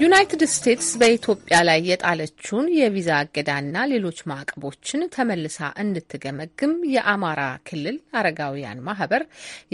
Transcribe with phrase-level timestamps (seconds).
[0.00, 9.22] ዩናይትድ ስቴትስ በኢትዮጵያ ላይ የጣለችውን የቪዛ እገዳና ሌሎች ማዕቀቦችን ተመልሳ እንድትገመግም የአማራ ክልል አረጋውያን ማህበር፣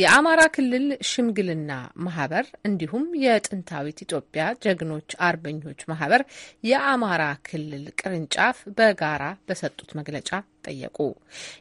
[0.02, 1.72] የአማራ ክልል ሽምግልና
[2.06, 6.24] ማህበር እንዲሁም የጥንታዊት ኢትዮጵያ ጀግኖች አርበኞች ማህበር
[6.70, 10.30] የአማራ ክልል ቅርንጫፍ በጋራ በሰጡት መግለጫ
[10.64, 10.98] ጠየቁ።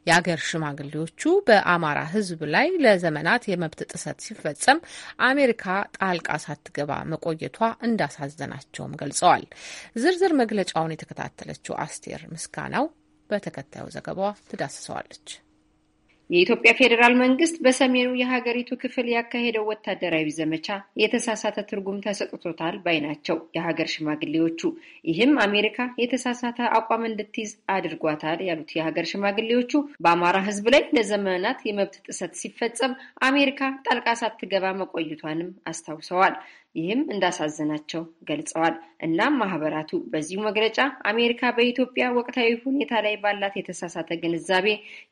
[0.07, 4.81] የአገር ሽማግሌዎቹ በአማራ ሕዝብ ላይ ለዘመናት የመብት ጥሰት ሲፈጸም
[5.28, 5.65] አሜሪካ
[5.97, 9.45] ጣልቃ ሳትገባ መቆየቷ እንዳሳዘናቸውም ገልጸዋል።
[10.01, 12.87] ዝርዝር መግለጫውን የተከታተለችው አስቴር ምስጋናው
[13.29, 15.28] በተከታዩ ዘገባዋ ትዳስሰዋለች።
[16.32, 20.68] የኢትዮጵያ ፌዴራል መንግስት በሰሜኑ የሀገሪቱ ክፍል ያካሄደው ወታደራዊ ዘመቻ
[21.02, 24.62] የተሳሳተ ትርጉም ተሰጥቶታል ባይ ናቸው የሀገር ሽማግሌዎቹ።
[25.10, 29.74] ይህም አሜሪካ የተሳሳተ አቋም እንድትይዝ አድርጓታል ያሉት የሀገር ሽማግሌዎቹ
[30.04, 36.36] በአማራ ሕዝብ ላይ ለዘመናት የመብት ጥሰት ሲፈጸም አሜሪካ ጣልቃ ሳትገባ መቆየቷንም አስታውሰዋል።
[36.75, 40.78] ይህም እንዳሳዘናቸው ገልጸዋል። እናም ማህበራቱ በዚሁ መግለጫ
[41.12, 44.68] አሜሪካ በኢትዮጵያ ወቅታዊ ሁኔታ ላይ ባላት የተሳሳተ ግንዛቤ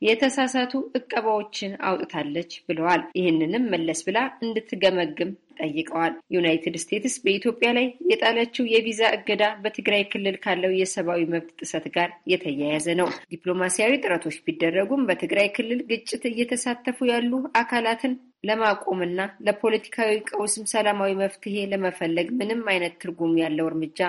[0.08, 9.02] የተሳሳቱ እቀባዎችን አውጥታለች ብለዋል። ይህንንም መለስ ብላ እንድትገመግም ጠይቀዋል። ዩናይትድ ስቴትስ በኢትዮጵያ ላይ የጣለችው የቪዛ
[9.16, 15.82] እገዳ በትግራይ ክልል ካለው የሰብአዊ መብት ጥሰት ጋር የተያያዘ ነው። ዲፕሎማሲያዊ ጥረቶች ቢደረጉም በትግራይ ክልል
[15.92, 24.00] ግጭት እየተሳተፉ ያሉ አካላትን ለማቆምና ለፖለቲካዊ ቀውስም ሰላማዊ መፍትሄ ለመፈለግ ምንም አይነት ትርጉም ያለው እርምጃ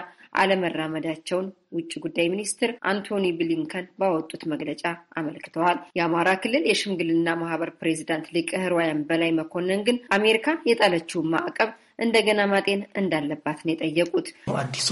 [0.41, 4.83] አለመራመዳቸውን ውጭ ጉዳይ ሚኒስትር አንቶኒ ብሊንከን ባወጡት መግለጫ
[5.21, 11.73] አመልክተዋል። የአማራ ክልል የሽምግልና ማህበር ፕሬዚዳንት ሊቀ ሕሩያን በላይ መኮንን ግን አሜሪካ የጣለችውን ማዕቀብ
[12.05, 14.29] እንደገና ማጤን እንዳለባት ነው የጠየቁት።
[14.61, 14.89] አዲሱ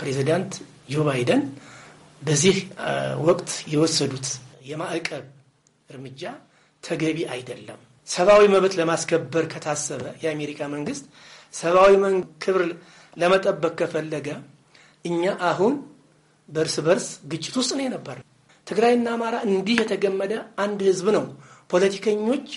[0.00, 0.52] ፕሬዚዳንት
[0.90, 1.42] ጆ ባይደን
[2.22, 2.56] በዚህ
[3.28, 4.26] ወቅት የወሰዱት
[4.70, 5.26] የማዕቀብ
[5.90, 6.22] እርምጃ
[6.82, 11.04] ተገቢ አይደለም። ሰብአዊ መብት ለማስከበር ከታሰበ የአሜሪካ መንግስት
[11.54, 11.92] ሰብአዊ
[12.42, 12.62] ክብር
[13.16, 14.28] ለመጠበቅ ከፈለገ
[15.04, 15.74] እኛ አሁን
[16.48, 18.16] በእርስ በርስ ግጭት ውስጥ ነው የነበር።
[18.66, 20.32] ትግራይና አማራ እንዲህ የተገመደ
[20.64, 21.24] አንድ ህዝብ ነው።
[21.70, 22.48] ፖለቲከኞች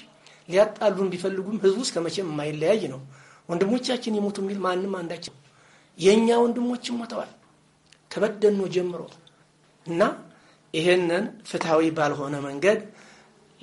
[0.50, 3.02] ሊያጣሉን ቢፈልጉም ህዝቡ እስከ መቼም የማይለያይ ነው።
[3.50, 5.36] ወንድሞቻችን ይሞቱ የሚል ማንም አንዳችን
[6.00, 7.32] የእኛ ወንድሞችም ሞተዋል
[8.12, 9.02] ከበደኖ ጀምሮ
[9.88, 10.02] እና
[10.74, 12.80] ይሄንን ፍትሐዊ ባልሆነ መንገድ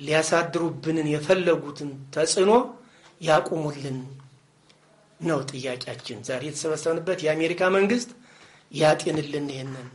[0.01, 2.51] ሊያሳድሩብንን የፈለጉትን ተጽዕኖ
[3.21, 3.97] ያቁሙልን
[5.19, 8.11] ነው ጥያቄያችን። ዛሬ የተሰበሰብንበት የአሜሪካ መንግስት
[8.71, 9.89] ያጤንልን ይሄንን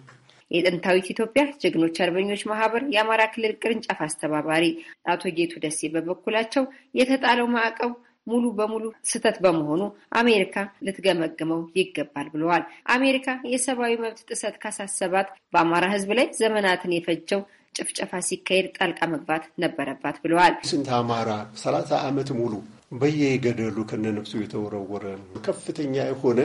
[0.51, 4.65] የጥንታዊት ኢትዮጵያ ጀግኖች አርበኞች ማህበር የአማራ ክልል ቅርንጫፍ አስተባባሪ
[5.13, 6.65] አቶ ጌቱ ደሴ በበኩላቸው
[7.01, 7.93] የተጣለው ማዕቀብ
[8.27, 9.83] ሙሉ በሙሉ ስህተት በመሆኑ
[10.21, 10.55] አሜሪካ
[10.87, 12.63] ልትገመግመው ይገባል ብለዋል።
[12.95, 17.43] አሜሪካ የሰብአዊ መብት ጥሰት ካሳሰባት በአማራ ሕዝብ ላይ ዘመናትን የፈጀው
[17.77, 21.31] ጭፍጨፋ ሲካሄድ ጣልቃ መግባት ነበረባት ብለዋል። ስንት አማራ
[21.63, 22.53] ሰላሳ ዓመት ሙሉ
[22.97, 25.05] በየገደሉ ከነነፍሱ የተወረወረ
[25.47, 26.39] ከፍተኛ የሆነ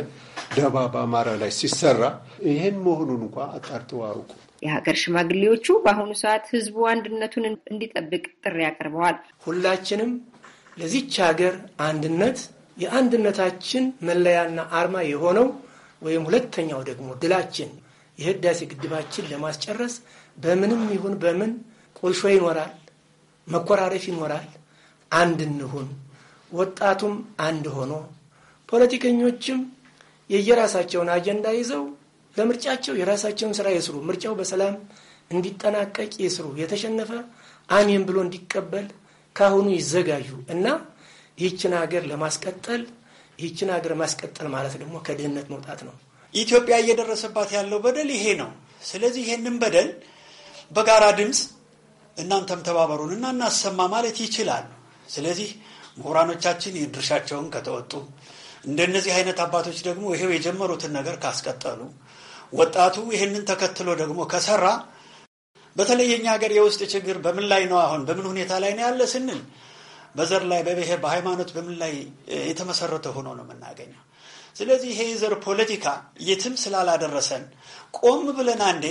[0.55, 2.01] ደባ በአማራ ላይ ሲሰራ
[2.47, 4.29] ይህን መሆኑን እንኳ አጣርተው አውቁ።
[4.61, 9.15] የሀገር ሽማግሌዎቹ በአሁኑ ሰዓት ህዝቡ አንድነቱን እንዲጠብቅ ጥሪ አቅርበዋል።
[9.45, 10.11] ሁላችንም
[10.77, 11.53] ለዚች ሀገር
[11.85, 12.39] አንድነት
[12.77, 15.47] የአንድነታችን መለያና አርማ የሆነው
[16.01, 17.71] ወይም ሁለተኛው ደግሞ ድላችን
[18.19, 19.93] የህዳሴ ግድባችን ለማስጨረስ
[20.37, 21.51] በምንም ይሁን በምን
[21.95, 22.71] ቁልሾ ይኖራል፣
[23.47, 24.47] መኮራረፍ ይኖራል።
[25.11, 25.87] አንድ እንሁን።
[26.51, 27.13] ወጣቱም
[27.45, 27.93] አንድ ሆኖ
[28.69, 29.59] ፖለቲከኞችም
[30.29, 31.83] የየራሳቸውን አጀንዳ ይዘው
[32.35, 34.75] ለምርጫቸው የራሳቸውን ስራ ይስሩ። ምርጫው በሰላም
[35.31, 37.11] እንዲጠናቀቅ ይስሩ። የተሸነፈ
[37.69, 38.87] አሜን ብሎ እንዲቀበል
[39.35, 40.65] ካሁኑ ይዘጋጁ እና
[41.37, 42.81] ይህችን ሀገር ለማስቀጠል
[43.39, 45.93] ይህችን ሀገር ማስቀጠል ማለት ደግሞ ከድህነት መውጣት ነው።
[46.33, 48.49] ኢትዮጵያ እየደረሰባት ያለው በደል ይሄ ነው።
[48.83, 49.89] ስለዚህ ይሄንን በደል
[50.71, 51.39] በጋራ ድምፅ
[52.17, 52.61] እናንተም
[53.11, 54.67] እና እናሰማ ማለት ይችላሉ።
[55.09, 55.49] ስለዚህ
[55.97, 57.93] ምሁራኖቻችን የድርሻቸውን ከተወጡ
[58.65, 61.79] እንደነዚህ አይነት አባቶች ደግሞ ይሄው የጀመሩትን ነገር ካስቀጠሉ
[62.53, 64.65] ወጣቱ ይህንን ተከትሎ ደግሞ ከሰራ
[65.75, 69.41] በተለይ የኛ ሀገር የውስጥ ችግር በምን ላይ ነው አሁን በምን ሁኔታ ላይ ነው ያለ ስንል
[70.15, 71.93] በዘር ላይ በብሔር በሃይማኖት በምን ላይ
[72.47, 74.01] የተመሰረተ ሆኖ ነው የምናገኘው።
[74.55, 75.85] ስለዚህ ይሄ የዘር ፖለቲካ
[76.21, 77.43] የትም ስላላደረሰን
[77.99, 78.85] ቆም ብለን አንዴ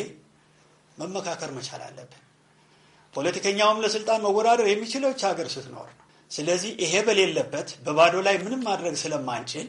[1.01, 2.21] መመካከር መቻል አለብን።
[3.15, 9.67] ፖለቲከኛውም ለስልጣን መወዳደር የሚችለው ሀገር ስትኖር ነው። ስለዚህ ይሄ በሌለበት በባዶ ላይ ምንም ማድረግ ስለማንችል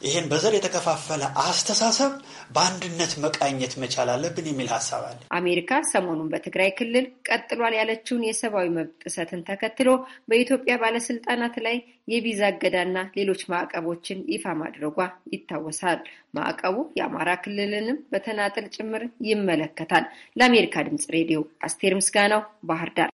[0.00, 2.12] ይህን በዘር የተከፋፈለ አስተሳሰብ
[2.54, 8.94] በአንድነት መቃኘት መቻል አለብን የሚል ሀሳብ አለ። አሜሪካ ሰሞኑን በትግራይ ክልል ቀጥሏል ያለችውን የሰብአዊ መብት
[9.04, 9.88] ጥሰትን ተከትሎ
[10.30, 11.76] በኢትዮጵያ ባለስልጣናት ላይ
[12.12, 14.98] የቪዛ እገዳና ሌሎች ማዕቀቦችን ይፋ ማድረጓ
[15.34, 16.00] ይታወሳል።
[16.36, 20.06] ማዕቀቡ የአማራ ክልልንም በተናጠል ጭምር ይመለከታል።
[20.36, 23.10] ለአሜሪካ ድምጽ ሬዲዮ አስቴር ምስጋናው ባህር ዳር።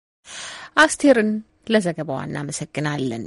[0.77, 1.29] አስቴርን
[1.73, 3.23] ለዘገባዋ እናመሰግናለን።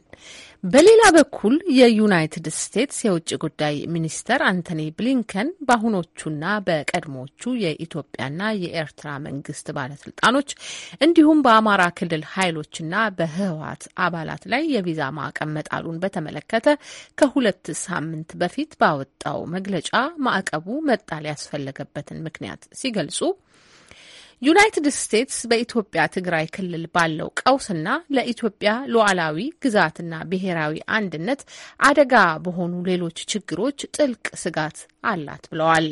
[0.64, 10.50] በሌላ በኩል የዩናይትድ ስቴትስ የውጭ ጉዳይ ሚኒስተር አንቶኒ ብሊንከን በአሁኖቹና በቀድሞቹ የኢትዮጵያና የኤርትራ መንግስት ባለስልጣኖች
[11.06, 16.67] እንዲሁም በአማራ ክልል ኃይሎችና በህወሓት አባላት ላይ የቪዛ ማዕቀብ መጣሉን በተመለከተ
[17.19, 19.93] ከሁለት ሳምንት በፊት ባወጣው መግለጫ
[20.26, 23.20] ማዕቀቡ መጣል ያስፈለገበትን ምክንያት ሲገልጹ
[24.43, 27.87] ዩናይትድ ስቴትስ በኢትዮጵያ ትግራይ ክልል ባለው ቀውስና
[28.17, 31.40] ለኢትዮጵያ ሉዓላዊ ግዛትና ብሔራዊ አንድነት
[31.81, 32.14] አደጋ
[32.44, 35.88] በሆኑ ሌሎች ችግሮች ጥልቅ ስጋት አላት ብለዋል።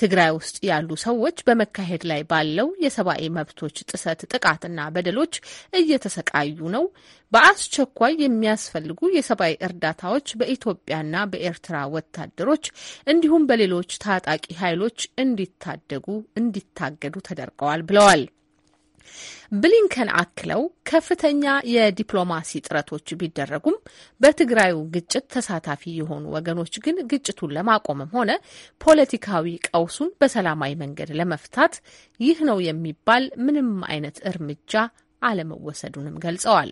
[0.00, 5.34] ትግራይ ውስጥ ያሉ ሰዎች በመካሄድ ላይ ባለው የሰብአዊ መብቶች ጥሰት ጥቃትና በደሎች
[5.80, 6.84] እየተሰቃዩ ነው።
[7.32, 12.64] በአስቸኳይ የሚያስፈልጉ የሰብአዊ እርዳታዎች በኢትዮጵያና በኤርትራ ወታደሮች
[13.12, 16.06] እንዲሁም በሌሎች ታጣቂ ኃይሎች እንዲታደጉ
[16.40, 18.22] እንዲታገዱ ተደርገዋል ብለዋል።
[19.54, 23.76] ብሊንከን አክለው ከፍተኛ የዲፕሎማሲ ጥረቶች ቢደረጉም
[24.20, 28.30] በትግራዩ ግጭት ተሳታፊ የሆኑ ወገኖች ግን ግጭቱን ለማቆምም ሆነ
[28.80, 31.76] ፖለቲካዊ ቀውሱን በሰላማዊ መንገድ ለመፍታት
[32.20, 34.74] ይህ ነው የሚባል ምንም አይነት እርምጃ
[35.22, 36.70] አለመወሰዱንም ገልጸዋል።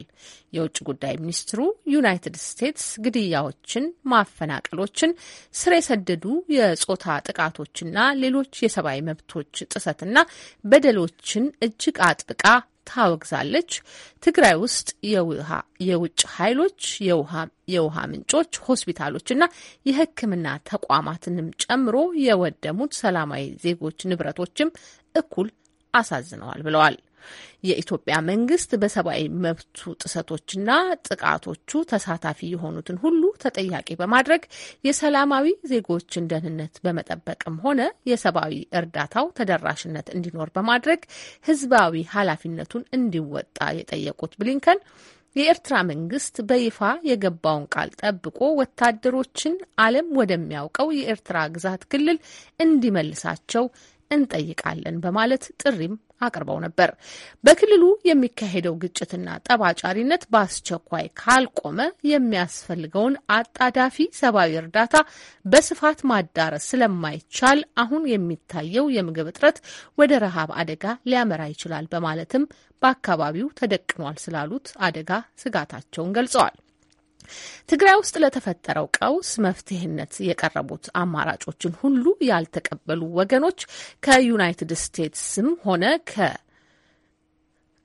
[0.57, 1.61] የውጭ ጉዳይ ሚኒስትሩ
[1.95, 5.13] ዩናይትድ ስቴትስ ግድያዎችን፣ ማፈናቀሎችን፣
[5.55, 6.25] ስር የሰደዱ
[6.57, 10.17] የጾታ ጥቃቶችና ሌሎች የሰብአዊ መብቶች ጥሰትና
[10.65, 12.45] በደሎችን እጅግ አጥብቃ
[12.87, 13.71] ታወግዛለች።
[14.23, 14.89] ትግራይ ውስጥ
[15.87, 16.83] የውጭ ኃይሎች
[17.73, 19.45] የውሃ ምንጮች፣ ሆስፒታሎችና
[19.87, 21.97] የሕክምና ተቋማትንም ጨምሮ
[22.27, 24.75] የወደሙት ሰላማዊ ዜጎች ንብረቶችም
[25.15, 25.51] እኩል
[25.95, 26.97] አሳዝነዋል ብለዋል።
[27.69, 30.71] የኢትዮጵያ መንግስት በሰብአዊ መብቱ ጥሰቶችና
[31.09, 34.43] ጥቃቶቹ ተሳታፊ የሆኑትን ሁሉ ተጠያቂ በማድረግ
[34.89, 37.81] የሰላማዊ ዜጎችን ደህንነት በመጠበቅም ሆነ
[38.11, 41.03] የሰብአዊ እርዳታው ተደራሽነት እንዲኖር በማድረግ
[41.49, 44.81] ህዝባዊ ኃላፊነቱን እንዲወጣ የጠየቁት ብሊንከን
[45.37, 46.79] የኤርትራ መንግስት በይፋ
[47.09, 52.19] የገባውን ቃል ጠብቆ ወታደሮችን ዓለም ወደሚያውቀው የኤርትራ ግዛት ክልል
[52.61, 53.65] እንዲመልሳቸው
[54.11, 56.91] እንጠይቃለን በማለት ጥሪም አቅርበው ነበር።
[57.45, 61.79] በክልሉ የሚካሄደው ግጭትና ጠባጫሪነት በአስቸኳይ ካልቆመ
[62.11, 64.95] የሚያስፈልገውን አጣዳፊ ሰብአዊ እርዳታ
[65.45, 69.59] በስፋት ማዳረስ ስለማይቻል አሁን የሚታየው የምግብ እጥረት
[69.99, 72.45] ወደ ረሃብ አደጋ ሊያመራ ይችላል በማለትም
[72.83, 75.11] በአካባቢው ተደቅኗል ስላሉት አደጋ
[75.43, 76.57] ስጋታቸውን ገልጸዋል።
[77.69, 83.61] ትግራይ ውስጥ ለተፈጠረው ቀውስ መፍትሄነት የቀረቡት አማራጮችን ሁሉ ያልተቀበሉ ወገኖች
[84.03, 86.33] ከዩናይትድ ስቴትስም ሆነ ከ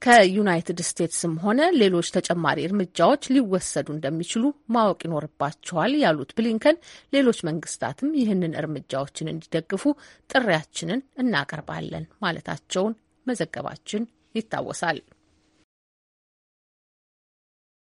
[0.01, 4.43] ከዩናይትድ ስቴትስም ሆነ ሌሎች ተጨማሪ እርምጃዎች ሊወሰዱ እንደሚችሉ
[4.75, 6.77] ማወቅ ይኖርባቸዋል ያሉት ብሊንከን
[7.13, 9.83] ሌሎች መንግስታትም ይህንን እርምጃዎችን እንዲደግፉ
[10.29, 12.95] ጥሪያችንን እናቀርባለን ማለታቸውን
[13.25, 14.03] መዘገባችን
[14.35, 14.99] ይታወሳል።